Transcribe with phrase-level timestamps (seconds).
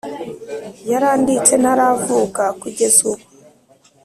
[0.91, 3.23] yarandinze ntaravuka kugeza ubu